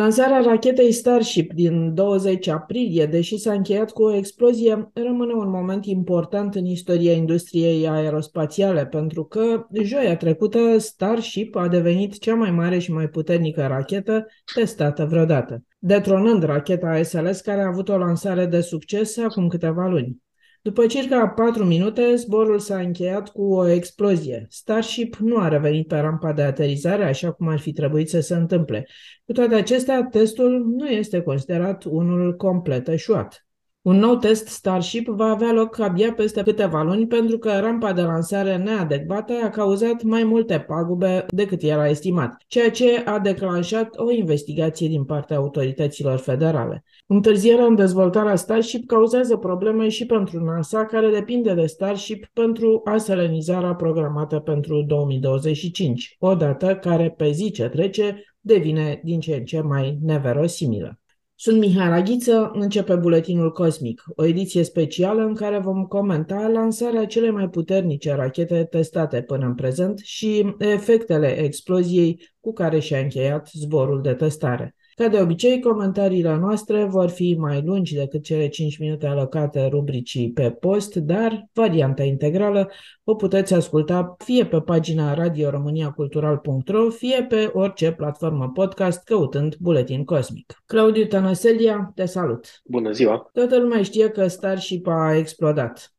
[0.00, 5.86] Lansarea rachetei Starship din 20 aprilie, deși s-a încheiat cu o explozie, rămâne un moment
[5.86, 12.78] important în istoria industriei aerospațiale, pentru că joia trecută Starship a devenit cea mai mare
[12.78, 18.60] și mai puternică rachetă testată vreodată, detronând racheta SLS care a avut o lansare de
[18.60, 20.22] succes acum câteva luni.
[20.62, 24.46] După circa 4 minute, zborul s-a încheiat cu o explozie.
[24.48, 28.34] Starship nu a revenit pe rampa de aterizare așa cum ar fi trebuit să se
[28.34, 28.86] întâmple.
[29.24, 33.46] Cu toate acestea, testul nu este considerat unul complet eșuat.
[33.82, 38.02] Un nou test Starship va avea loc abia peste câteva luni pentru că rampa de
[38.02, 44.10] lansare neadecvată a cauzat mai multe pagube decât era estimat, ceea ce a declanșat o
[44.10, 46.84] investigație din partea autorităților federale.
[47.06, 53.74] Întârzierea în dezvoltarea Starship cauzează probleme și pentru NASA, care depinde de Starship pentru aselenizarea
[53.74, 59.60] programată pentru 2025, o dată care pe zi ce trece devine din ce în ce
[59.60, 60.99] mai neverosimilă.
[61.42, 67.30] Sunt Mihai Raghiță, începe Buletinul Cosmic, o ediție specială în care vom comenta lansarea cele
[67.30, 74.02] mai puternice rachete testate până în prezent și efectele exploziei cu care și-a încheiat zborul
[74.02, 74.74] de testare.
[75.00, 80.32] Ca de obicei, comentariile noastre vor fi mai lungi decât cele 5 minute alocate rubricii
[80.32, 82.70] pe post, dar varianta integrală
[83.04, 90.62] o puteți asculta fie pe pagina radioromaniacultural.ro, fie pe orice platformă podcast căutând Buletin Cosmic.
[90.66, 92.60] Claudiu Tănăselia, te salut!
[92.64, 93.30] Bună ziua!
[93.32, 95.94] Toată lumea știe că Starship a explodat.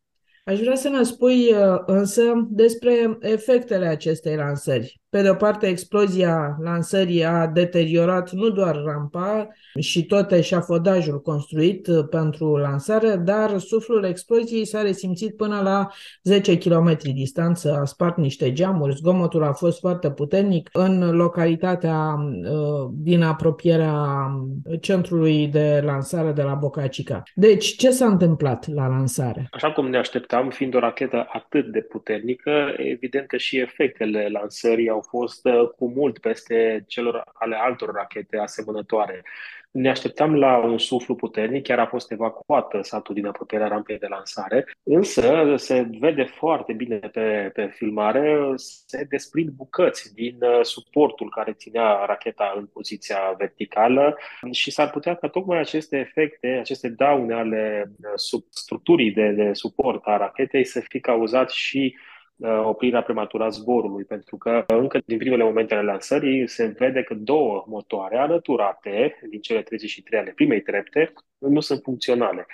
[0.46, 5.01] Aș vrea să ne spui însă despre efectele acestei lansări.
[5.12, 9.48] Pe de o parte, explozia lansării a deteriorat nu doar rampa
[9.80, 15.88] și tot eșafodajul construit pentru lansare, dar suflul exploziei s-a resimțit până la
[16.24, 22.16] 10 km distanță, a spart niște geamuri, zgomotul a fost foarte puternic în localitatea
[22.92, 23.96] din apropierea
[24.82, 27.24] centrului de lansare de la Boca Chica.
[27.36, 29.48] Deci, ce s-a întâmplat la lansare?
[29.52, 34.90] Așa cum ne așteptam, fiind o rachetă atât de puternică, evident că și efectele lansării
[34.90, 35.42] au fost
[35.78, 39.24] cu mult peste celor ale altor rachete asemănătoare.
[39.72, 44.08] Ne așteptam la un suflu puternic, chiar a fost evacuat satul din apropierea rampei de
[44.08, 51.54] lansare, însă se vede foarte bine pe, pe filmare, se desprind bucăți din suportul care
[51.54, 54.18] ținea racheta în poziția verticală
[54.52, 57.92] și s-ar putea ca tocmai aceste efecte, aceste daune ale
[58.50, 61.96] structurii de, de suport a rachetei să fi cauzat și
[62.64, 67.14] oprirea prematură a zborului, pentru că încă din primele momente ale lansării se vede că
[67.14, 72.46] două motoare alăturate din cele 33 ale primei trepte nu sunt funcționale.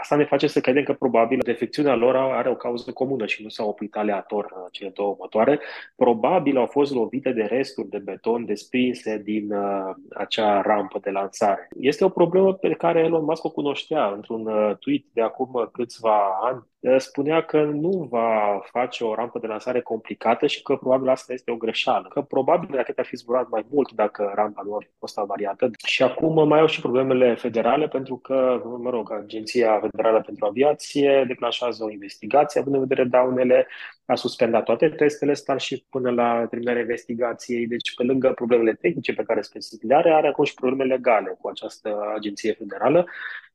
[0.00, 3.48] Asta ne face să credem că probabil defecțiunea lor are o cauză comună și nu
[3.48, 5.60] s-au oprit aleator cele două motoare.
[5.96, 11.68] Probabil au fost lovite de resturi de beton desprinse din uh, acea rampă de lansare.
[11.80, 16.38] Este o problemă pe care Elon Musk o cunoștea într-un uh, tweet de acum câțiva
[16.42, 16.62] ani.
[16.96, 21.50] Spunea că nu va face o rampă de lansare complicată și că probabil asta este
[21.50, 22.08] o greșeală.
[22.08, 25.70] Că probabil racheta ar fi zburat mai mult dacă rampa nu ar fi fost avariată.
[25.86, 31.24] Și acum mai au și problemele federale pentru că, mă rog, agenția Federală pentru Aviație
[31.26, 33.66] declanșează o investigație, având în vedere daunele,
[34.06, 37.66] a suspendat toate testele Starship până la terminarea investigației.
[37.66, 41.36] Deci, pe lângă problemele tehnice pe care specific le are, are acum și probleme legale
[41.40, 43.06] cu această agenție federală,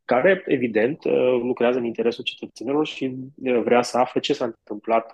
[0.09, 1.03] care, evident,
[1.41, 3.15] lucrează în interesul cetățenilor și
[3.63, 5.11] vrea să afle ce s-a întâmplat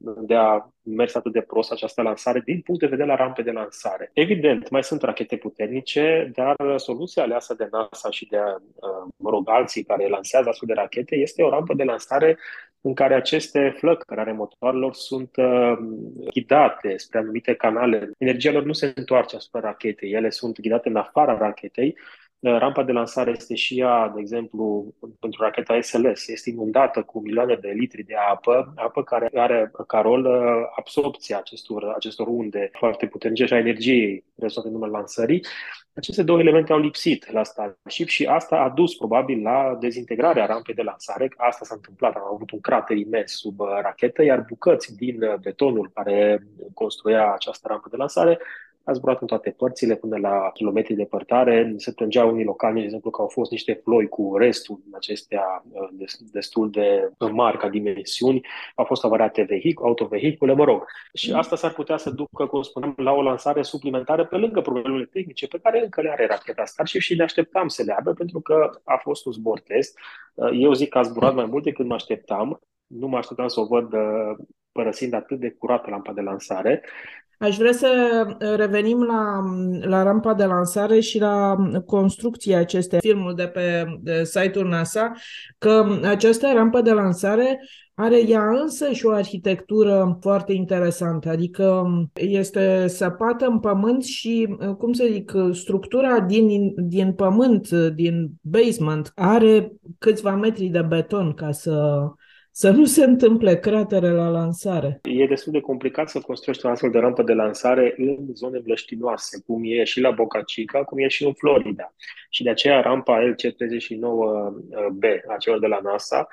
[0.00, 3.50] de a mers atât de prost această lansare din punct de vedere la rampe de
[3.50, 4.10] lansare.
[4.12, 8.38] Evident, mai sunt rachete puternice, dar soluția aleasă de NASA și de,
[9.16, 12.38] mă rog, alții care lansează astfel de rachete este o rampă de lansare
[12.80, 15.72] în care aceste flăcări ale motoarelor sunt uh,
[16.32, 18.10] ghidate spre anumite canale.
[18.18, 21.96] Energia lor nu se întoarce asupra rachetei, ele sunt ghidate în afara rachetei
[22.42, 27.54] rampa de lansare este și ea, de exemplu, pentru racheta SLS, este inundată cu milioane
[27.54, 30.26] de litri de apă, apă care are ca rol
[30.76, 35.44] absorpția acestor, acestor unde foarte puternice și a energiei rezultate în numele lansării.
[35.94, 40.74] Aceste două elemente au lipsit la Starship și asta a dus probabil la dezintegrarea rampei
[40.74, 41.32] de lansare.
[41.36, 46.42] Asta s-a întâmplat, am avut un crater imens sub rachetă, iar bucăți din betonul care
[46.74, 48.38] construia această rampă de lansare
[48.84, 51.74] a zburat în toate părțile până la kilometri de părtare.
[51.76, 55.64] Se plângeau unii locali, de exemplu, că au fost niște ploi cu restul din acestea
[55.70, 55.88] uh,
[56.32, 58.46] destul de mari ca dimensiuni.
[58.74, 60.84] Au fost avariate vehic- autovehicule, mă rog.
[61.14, 61.38] Și mm.
[61.38, 65.46] asta s-ar putea să ducă, cum spuneam, la o lansare suplimentară pe lângă problemele tehnice
[65.46, 68.70] pe care încă le are racheta Starship și ne așteptam să le aibă pentru că
[68.84, 69.98] a fost un zbor test.
[70.34, 72.60] Uh, eu zic că a zburat mai mult decât mă așteptam.
[72.86, 74.36] Nu mă așteptam să o văd uh,
[74.72, 76.82] părăsind atât de curată lampa de lansare.
[77.38, 77.88] Aș vrea să
[78.56, 79.40] revenim la,
[79.80, 85.12] la rampa de lansare și la construcția acestei filmul de pe de site-ul NASA,
[85.58, 87.60] că această rampă de lansare
[87.94, 91.84] are ea însă și o arhitectură foarte interesantă, adică
[92.14, 99.72] este săpată în pământ și, cum să zic, structura din, din pământ, din basement, are
[99.98, 102.04] câțiva metri de beton ca să
[102.52, 105.00] să nu se întâmple cratere la lansare.
[105.02, 109.42] E destul de complicat să construiești o astfel de rampă de lansare în zone blăștinoase,
[109.46, 111.94] cum e și la Boca Chica, cum e și în Florida.
[112.30, 116.28] Și de aceea rampa LC39B, a celor de la NASA,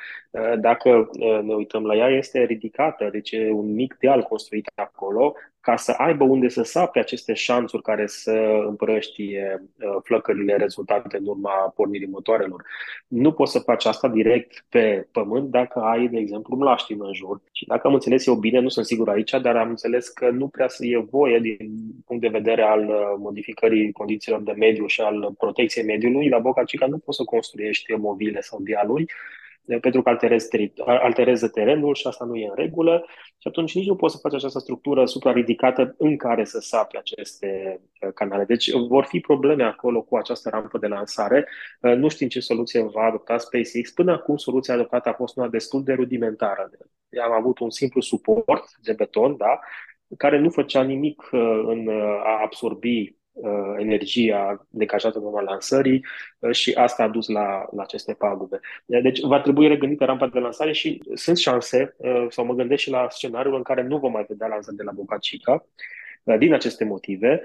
[0.59, 1.09] dacă
[1.43, 5.91] ne uităm la ea, este ridicată, deci e un mic deal construit acolo, ca să
[5.91, 8.31] aibă unde să sape aceste șanțuri care să
[8.67, 12.65] împrăștie uh, flăcările rezultate în urma pornirii motoarelor.
[13.07, 17.41] Nu poți să faci asta direct pe pământ dacă ai, de exemplu, mlaștină în jur.
[17.51, 20.47] Și dacă am înțeles eu bine, nu sunt sigur aici, dar am înțeles că nu
[20.47, 21.57] prea să e voie din
[22.05, 26.29] punct de vedere al uh, modificării condițiilor de mediu și al protecției mediului.
[26.29, 29.05] La Boca Chica nu poți să construiești mobile sau dialuri,
[29.77, 30.47] pentru că alterezi,
[30.85, 33.05] altereze terenul și asta nu e în regulă
[33.37, 37.79] și atunci nici nu poți să faci această structură supra-ridicată în care să sapi aceste
[38.01, 38.45] uh, canale.
[38.45, 41.47] Deci vor fi probleme acolo cu această rampă de lansare.
[41.81, 43.91] Uh, nu știm ce soluție va adopta SpaceX.
[43.91, 46.69] Până acum soluția adoptată a fost una destul de rudimentară.
[47.23, 49.59] Am avut un simplu suport de beton, da,
[50.17, 51.89] care nu făcea nimic uh, în
[52.23, 53.18] a absorbi uh,
[53.77, 56.05] energia decajată în urma lansării
[56.39, 58.59] uh, și asta a dus la, la aceste pagube.
[58.85, 62.89] Deci va trebui regândită rampa de lansare și sunt șanse, uh, sau mă gândesc și
[62.89, 65.65] la scenariul în care nu vom mai vedea lansări de la Boca Chica,
[66.23, 67.43] uh, din aceste motive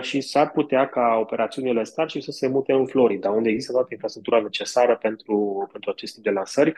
[0.00, 4.40] și s-ar putea ca operațiunile Starship să se mute în Florida, unde există toată infrastructura
[4.40, 6.72] necesară pentru, pentru acest tip de lansări.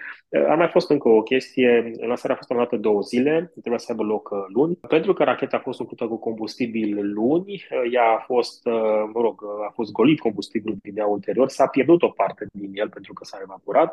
[0.48, 4.02] A mai fost încă o chestie, lansarea a fost amânată două zile, trebuia să aibă
[4.02, 4.78] loc luni.
[4.88, 8.64] Pentru că racheta a fost umplută cu combustibil luni, ea a fost,
[9.12, 12.88] mă rog, a fost golit combustibil din ea ulterior, s-a pierdut o parte din el
[12.88, 13.92] pentru că s-a evaporat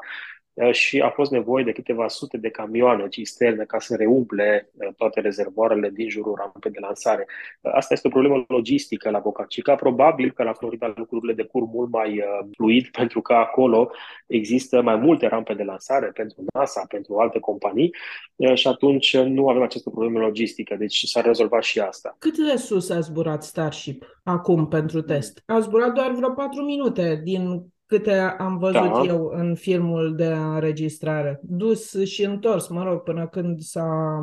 [0.71, 5.89] și a fost nevoie de câteva sute de camioane cisterne ca să reumple toate rezervoarele
[5.89, 7.25] din jurul rampei de lansare.
[7.61, 9.75] Asta este o problemă logistică la Boca Chica.
[9.75, 12.23] Probabil că la Florida lucrurile decurg mult mai
[12.55, 13.91] fluid pentru că acolo
[14.27, 17.95] există mai multe rampe de lansare pentru NASA, pentru alte companii
[18.53, 20.75] și atunci nu avem această problemă logistică.
[20.75, 22.15] Deci s-a rezolvat și asta.
[22.19, 25.43] Cât de sus a zburat Starship acum pentru test?
[25.45, 29.03] A zburat doar vreo patru minute din câte am văzut da.
[29.05, 31.39] eu în filmul de înregistrare.
[31.41, 34.19] Dus și întors, mă rog, până când, s-a,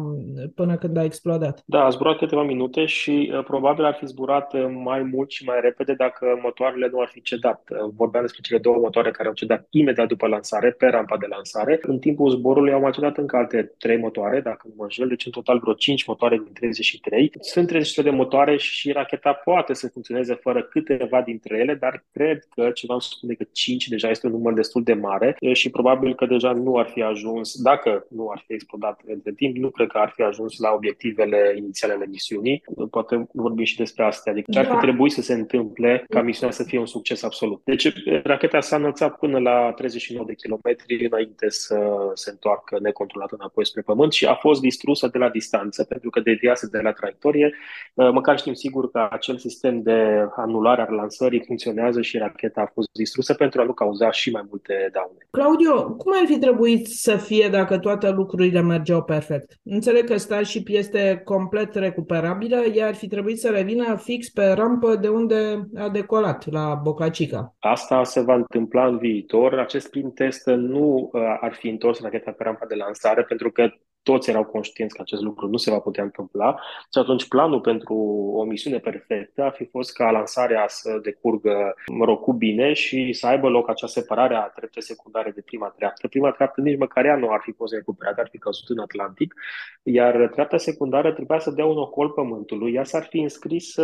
[0.54, 1.62] până când a explodat.
[1.66, 5.44] Da, a zburat câteva minute și uh, probabil ar fi zburat uh, mai mult și
[5.44, 7.68] mai repede dacă motoarele nu ar fi cedat.
[7.70, 11.26] Uh, vorbeam despre cele două motoare care au cedat imediat după lansare, pe rampa de
[11.26, 11.78] lansare.
[11.82, 15.26] În timpul zborului au mai cedat încă alte trei motoare, dacă nu mă înșel, deci
[15.26, 17.32] în total vreo 5 motoare din 33.
[17.40, 22.44] Sunt 33 de motoare și racheta poate să funcționeze fără câteva dintre ele, dar cred
[22.54, 26.14] că ceva îmi spune că 5 deja este un număr destul de mare și probabil
[26.14, 29.88] că deja nu ar fi ajuns, dacă nu ar fi explodat între timp, nu cred
[29.88, 32.62] că ar fi ajuns la obiectivele inițiale ale misiunii.
[32.90, 34.30] Poate vorbim și despre asta.
[34.30, 34.78] Adică ce ar fi da.
[34.78, 37.60] trebuit să se întâmple ca misiunea să fie un succes absolut.
[37.64, 37.92] Deci
[38.22, 43.82] racheta s-a înălțat până la 39 de kilometri înainte să se întoarcă necontrolat înapoi spre
[43.82, 47.54] Pământ și a fost distrusă de la distanță pentru că deviase de la traiectorie.
[47.94, 52.88] Măcar știm sigur că acel sistem de anulare a lansării funcționează și racheta a fost
[52.92, 55.18] distrusă pentru a nu cauza și mai multe daune.
[55.30, 59.52] Claudio, cum ar fi trebuit să fie dacă toate lucrurile mergeau perfect?
[59.62, 64.96] Înțeleg că Starship este complet recuperabilă, ea ar fi trebuit să revină fix pe rampă
[64.96, 67.54] de unde a decolat, la Boca Chica.
[67.58, 69.58] Asta se va întâmpla în viitor.
[69.58, 73.70] Acest prim test nu uh, ar fi întors racheta pe rampa de lansare, pentru că
[74.04, 76.60] toți erau conștienți că acest lucru nu se va putea întâmpla
[76.92, 77.94] și atunci planul pentru
[78.34, 83.12] o misiune perfectă ar fi fost ca lansarea să decurgă, mă rog, cu bine și
[83.12, 86.08] să aibă loc acea separare a trepte secundare de prima treaptă.
[86.08, 89.34] Prima treaptă nici măcar ea nu ar fi fost recuperată, ar fi căzut în Atlantic,
[89.82, 93.74] iar treapta secundară trebuia să dea un ocol Pământului, ea s-ar fi înscris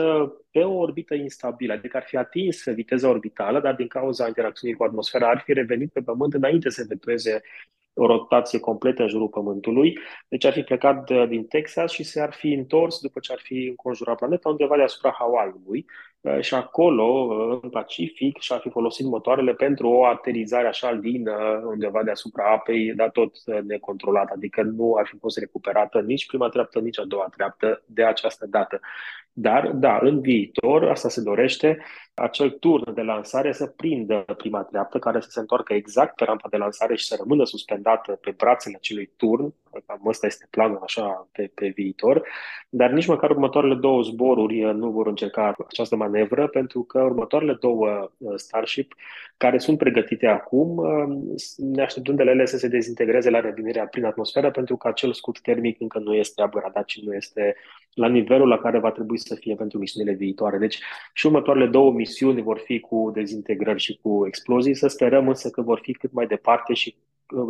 [0.51, 4.85] pe o orbită instabilă, adică ar fi atins viteza orbitală, dar din cauza interacțiunii cu
[4.85, 7.43] atmosfera ar fi revenit pe Pământ înainte să efectueze
[7.95, 9.99] o rotație completă în jurul Pământului.
[10.29, 14.17] Deci ar fi plecat din Texas și s-ar fi întors după ce ar fi înconjurat
[14.17, 15.87] planeta undeva deasupra Hawaii-ului
[16.21, 21.63] uh, și acolo, uh, în Pacific, și-ar fi folosit motoarele pentru o aterizare așa lină
[21.67, 26.79] undeva deasupra apei, dar tot necontrolată, adică nu ar fi fost recuperată nici prima treaptă,
[26.79, 28.81] nici a doua treaptă de această dată.
[29.33, 31.79] Dar, da, în viitor, asta se dorește,
[32.21, 36.49] acel turn de lansare să prindă prima treaptă, care să se întoarcă exact pe rampa
[36.49, 39.55] de lansare și să rămână suspendată pe brațele acelui turn.
[39.87, 42.27] Cam ăsta este planul așa pe, pe viitor.
[42.69, 47.57] Dar nici măcar următoarele două zboruri uh, nu vor încerca această manevră, pentru că următoarele
[47.61, 48.95] două uh, Starship,
[49.37, 54.05] care sunt pregătite acum, uh, ne așteptăm de ele să se dezintegreze la revenirea prin
[54.05, 57.57] atmosferă, pentru că acel scut termic încă nu este upgradat și nu este
[57.95, 60.59] la nivelul la care va trebui să fie pentru misiunile viitoare.
[60.59, 60.79] Deci
[61.13, 62.10] și următoarele două misiuni
[62.43, 66.27] vor fi cu dezintegrări și cu explozii, să sperăm însă că vor fi cât mai
[66.27, 66.97] departe și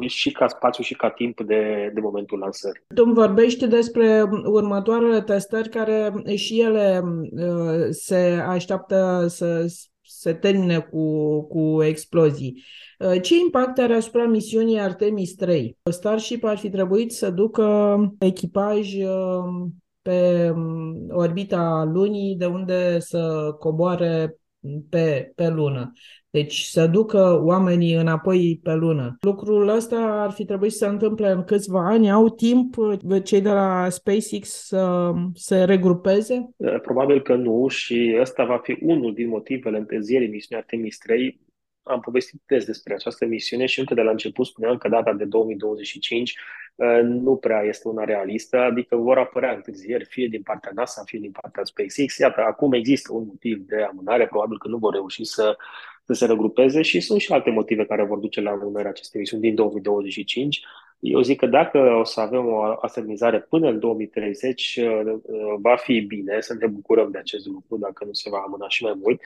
[0.07, 2.83] și ca spațiu și ca timp de, de momentul lansării.
[2.95, 9.67] Tu vorbești despre următoarele testări care și ele uh, se așteaptă să
[10.03, 12.63] se termine cu, cu explozii.
[12.99, 15.77] Uh, ce impact are asupra misiunii Artemis 3?
[15.91, 19.69] Starship ar fi trebuit să ducă echipaj uh,
[20.03, 24.40] pe um, orbita lunii, de unde să coboare
[24.89, 25.93] pe, pe lună.
[26.31, 29.17] Deci să ducă oamenii înapoi pe lună.
[29.21, 32.11] Lucrul ăsta ar fi trebuit să se întâmple în câțiva ani.
[32.11, 36.51] Au timp uh, cei de la SpaceX să se regrupeze?
[36.83, 41.41] Probabil că nu și ăsta va fi unul din motivele întârzierii misiunii Artemis 3
[41.83, 45.25] am povestit des despre această misiune și încă de la început spuneam că data de
[45.25, 46.37] 2025
[46.75, 51.19] uh, nu prea este una realistă, adică vor apărea întârzieri, fie din partea NASA, fie
[51.19, 52.19] din partea SpaceX.
[52.19, 55.57] Iată, acum există un motiv de amânare, probabil că nu vor reuși să,
[56.05, 59.43] să se regrupeze și sunt și alte motive care vor duce la amânarea acestei misiuni
[59.43, 60.65] din 2025.
[61.01, 65.77] Eu zic că dacă o să avem o asemnizare până în 2030, uh, uh, va
[65.77, 68.95] fi bine să ne bucurăm de acest lucru, dacă nu se va amâna și mai
[69.03, 69.21] mult.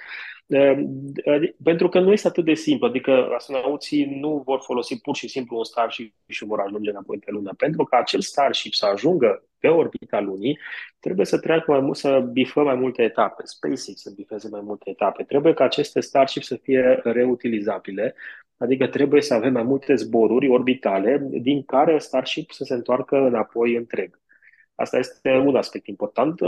[0.47, 5.29] Uh, pentru că nu este atât de simplu, adică astronauții nu vor folosi pur și
[5.29, 7.55] simplu un Starship și vor ajunge înapoi pe Lună.
[7.57, 10.59] Pentru că acel Starship să ajungă pe orbita lunii,
[11.01, 14.91] trebuie să treacă mai mult, să bifă mai multe etape, SpaceX să bifeze mai multe
[14.91, 15.23] etape.
[15.23, 18.15] Trebuie ca aceste Starship să fie reutilizabile,
[18.57, 23.75] adică trebuie să avem mai multe zboruri orbitale din care Starship să se întoarcă înapoi
[23.75, 24.21] întreg.
[24.75, 26.41] Asta este un aspect important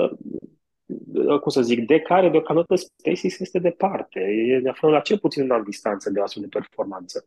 [1.41, 4.21] cum să zic, de care deocamdată SpaceX este departe.
[4.63, 7.25] Ne aflăm la cel puțin în distanță de o astfel de performanță.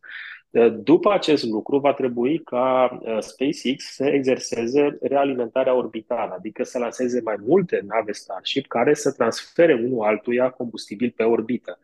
[0.82, 7.20] După acest lucru, va trebui ca uh, SpaceX să exerseze realimentarea orbitală, adică să lanseze
[7.20, 11.78] mai multe nave Starship care să transfere unul altuia combustibil pe orbită.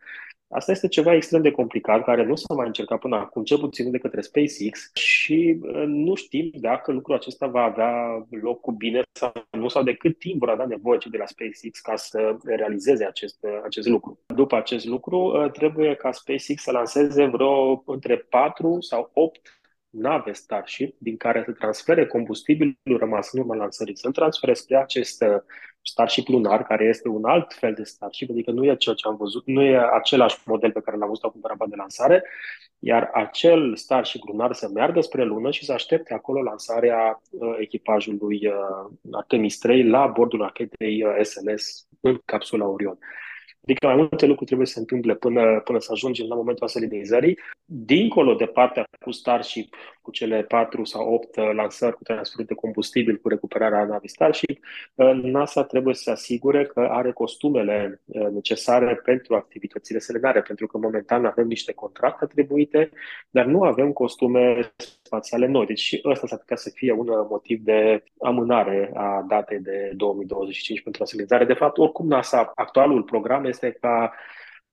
[0.49, 3.91] Asta este ceva extrem de complicat, care nu s-a mai încercat până acum, cel puțin
[3.91, 9.01] de către SpaceX și uh, nu știm dacă lucrul acesta va avea loc cu bine
[9.11, 12.37] sau nu, sau de cât timp vor avea nevoie cei de la SpaceX ca să
[12.43, 14.19] realizeze acest, uh, acest lucru.
[14.25, 20.31] După acest lucru, uh, trebuie ca SpaceX să lanseze vreo între 4 sau 8 nave
[20.31, 25.23] Starship din care să transfere combustibilul rămas în urma lansării, să-l transfere spre acest
[25.87, 29.15] Starship lunar, care este un alt fel de Starship, adică nu e ceea ce am
[29.15, 32.23] văzut, nu e același model pe care l-am văzut acum pe rampa de lansare,
[32.79, 38.47] iar acel Starship lunar să meargă spre lună și să aștepte acolo lansarea uh, echipajului
[38.47, 42.97] uh, Artemis 3 la bordul rachetei uh, SLS în capsula Orion.
[43.63, 47.39] Adică mai multe lucruri trebuie să se întâmple până, până să ajungem la momentul aselinizării.
[47.65, 49.75] Dincolo de partea cu Starship,
[50.07, 54.63] cu cele patru sau opt uh, lansări cu transfer de combustibil, cu recuperarea navei Starship,
[54.95, 60.67] uh, NASA trebuie să se asigure că are costumele uh, necesare pentru activitățile selenare, pentru
[60.67, 62.91] că momentan avem niște contracte atribuite,
[63.29, 65.65] dar nu avem costume spațiale noi.
[65.65, 70.81] Deci și ăsta s-ar putea să fie un motiv de amânare a datei de 2025
[70.81, 71.45] pentru aselinizare.
[71.45, 74.13] De fapt, oricum NASA, actualul program este ca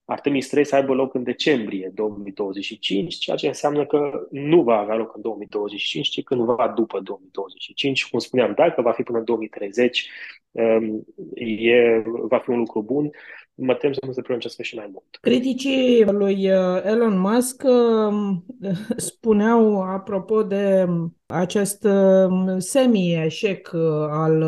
[0.05, 4.95] Artemis 3 să aibă loc în decembrie 2025, ceea ce înseamnă că nu va avea
[4.95, 8.09] loc în 2025, ci cândva după 2025.
[8.09, 10.09] Cum spuneam, dacă va fi până în 2030,
[10.51, 13.09] um, e, va fi un lucru bun.
[13.55, 15.17] Mă tem să nu se prelungească și mai mult.
[15.21, 18.45] Criticii lui uh, Elon Musk um,
[18.97, 20.85] spuneau, apropo de
[21.25, 24.43] acest um, semi-eșec uh, al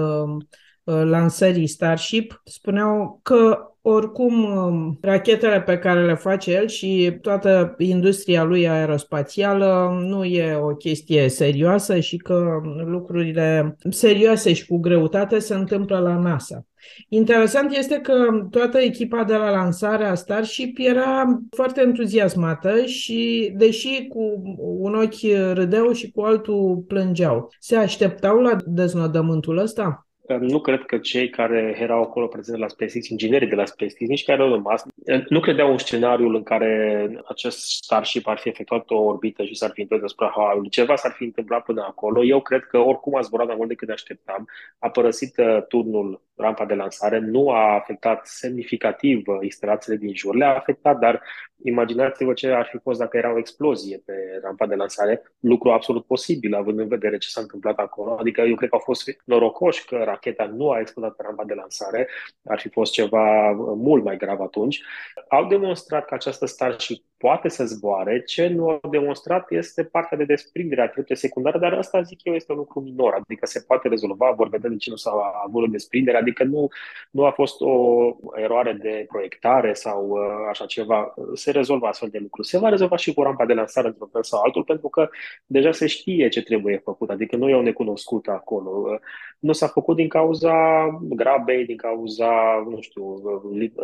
[0.83, 8.43] lansării Starship, spuneau că oricum um, rachetele pe care le face el și toată industria
[8.43, 15.53] lui aerospațială nu e o chestie serioasă și că lucrurile serioase și cu greutate se
[15.53, 16.65] întâmplă la NASA.
[17.09, 18.13] Interesant este că
[18.49, 25.91] toată echipa de la lansarea Starship era foarte entuziasmată și, deși cu un ochi râdeau
[25.91, 30.06] și cu altul plângeau, se așteptau la deznodământul ăsta?
[30.39, 34.23] Nu cred că cei care erau acolo prezenți la SpaceX, inginerii de la SpaceX, nici
[34.23, 34.85] care au rămas,
[35.29, 39.71] nu credeau în scenariul în care acest Starship ar fi efectuat o orbită și s-ar
[39.73, 40.69] fi întors asupra Hawaii.
[40.69, 42.23] Ceva s-ar fi întâmplat până acolo.
[42.23, 44.47] Eu cred că oricum a zburat mai mult decât ne așteptam.
[44.79, 50.35] A părăsit uh, turnul rampa de lansare, nu a afectat semnificativ uh, instalațiile din jur.
[50.35, 51.21] Le-a afectat, dar
[51.63, 56.05] imaginați-vă ce ar fi fost dacă era o explozie pe rampa de lansare, lucru absolut
[56.05, 58.17] posibil, având în vedere ce s-a întâmplat acolo.
[58.19, 61.53] Adică eu cred că au fost norocoși că racheta nu a explodat pe rampa de
[61.53, 62.09] lansare,
[62.45, 64.81] ar fi fost ceva uh, mult mai grav atunci.
[65.29, 68.23] Au demonstrat că această Starship poate să zboare.
[68.23, 72.33] Ce nu au demonstrat este partea de desprindere a trepte secundare, dar asta, zic eu,
[72.33, 75.11] este un lucru minor, adică se poate rezolva, vor vedea de ce nu s-a
[75.45, 76.67] avut o desprindere, adică nu,
[77.11, 80.19] nu a fost o eroare de proiectare sau uh,
[80.49, 81.13] așa ceva.
[81.33, 82.47] Se rezolvă astfel de lucruri.
[82.47, 85.09] Se va rezolva și cu rampa de lansare într-un fel sau altul, pentru că
[85.45, 88.99] deja se știe ce trebuie făcut, adică nu e o necunoscută acolo.
[89.39, 90.53] Nu s-a făcut din cauza
[91.01, 93.21] grabei, din cauza, nu știu,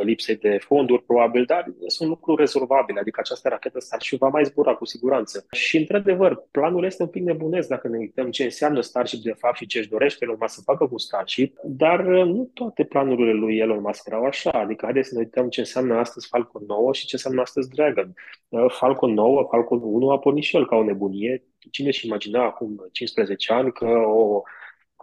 [0.03, 4.73] lipsei de fonduri, probabil, dar sunt lucruri rezolvabile, adică această rachetă Starship va mai zbura
[4.75, 5.45] cu siguranță.
[5.51, 9.57] Și, într-adevăr, planul este un pic nebunesc dacă ne uităm ce înseamnă Starship de fapt
[9.57, 13.33] și ce își dorește Elon Musk să facă cu Starship, dar uh, nu toate planurile
[13.33, 14.51] lui Elon Musk erau așa.
[14.51, 18.13] Adică haideți să ne uităm ce înseamnă astăzi Falcon 9 și ce înseamnă astăzi Dragon.
[18.49, 21.43] Uh, Falcon 9, Falcon 1 a pornit și el ca o nebunie.
[21.71, 24.41] Cine și imagina acum 15 ani că o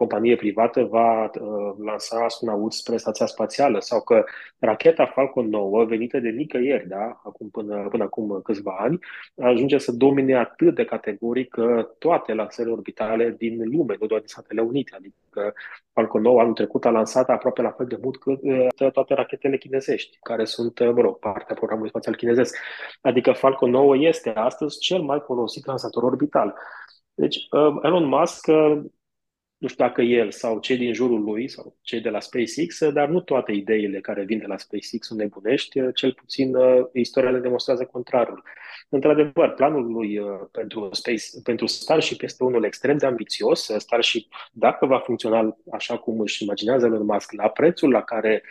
[0.00, 4.24] companie privată va uh, lansa astronauți spre stația spațială sau că
[4.58, 8.98] racheta Falcon 9, venită de nicăieri, da, acum până, până acum câțiva ani,
[9.42, 11.54] ajunge să domine atât de categoric
[11.98, 14.94] toate lansările orbitale din lume, nu doar din Statele Unite.
[14.96, 15.52] Adică
[15.92, 19.56] Falcon 9 anul trecut a lansat aproape la fel de mult cât uh, toate rachetele
[19.58, 22.56] chinezești, care sunt, uh, mă rog, partea programului spațial chinezesc.
[23.00, 26.54] Adică Falcon 9 este astăzi cel mai folosit lansator orbital.
[27.14, 28.46] Deci, uh, Elon Musk
[29.60, 33.08] nu știu dacă el sau cei din jurul lui sau cei de la SpaceX, dar
[33.08, 37.38] nu toate ideile care vin de la SpaceX sunt nebunești, cel puțin uh, istoria le
[37.38, 38.42] demonstrează contrarul.
[38.88, 43.70] Într-adevăr, planul lui uh, pentru, Space, pentru Starship este unul extrem de ambițios.
[43.76, 48.42] Starship, dacă va funcționa așa cum își imaginează Elon Musk, la prețul la care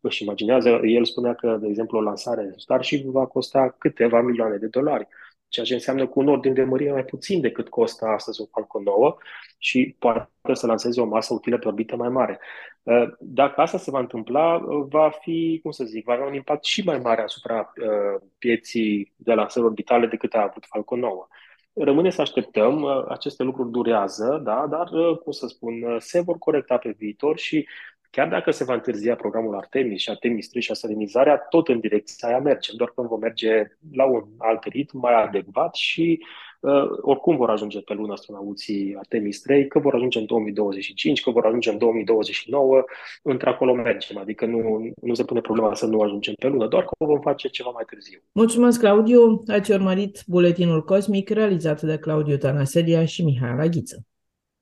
[0.00, 4.66] își imaginează, el spunea că, de exemplu, o lansare Starship va costa câteva milioane de
[4.66, 5.08] dolari
[5.52, 8.82] ceea ce înseamnă cu un ordin de mărire mai puțin decât costă astăzi un Falcon
[8.82, 9.16] 9
[9.58, 12.40] și poate să lanseze o masă utilă pe orbită mai mare.
[12.82, 16.34] Uh, dacă asta se va întâmpla, uh, va fi, cum să zic, va avea un
[16.34, 21.26] impact și mai mare asupra uh, pieții de lansări orbitale decât a avut Falcon 9.
[21.72, 24.88] Rămâne să așteptăm, aceste lucruri durează, da, dar,
[25.22, 27.68] cum să spun, se vor corecta pe viitor și
[28.16, 32.28] chiar dacă se va întârzia programul Artemis și Artemis 3 și asalinizarea, tot în direcția
[32.28, 36.24] aia mergem, doar că vom merge la un alt ritm mai adecvat și
[36.60, 41.30] uh, oricum vor ajunge pe lună astronauții Artemis 3, că vor ajunge în 2025, că
[41.30, 42.84] vor ajunge în 2029,
[43.22, 46.90] într-acolo mergem, adică nu, nu se pune problema să nu ajungem pe lună, doar că
[46.98, 48.18] o vom face ceva mai târziu.
[48.32, 49.42] Mulțumesc, Claudiu!
[49.46, 54.06] Ați urmărit buletinul cosmic realizat de Claudiu Tanaselia și Mihai Laghiță.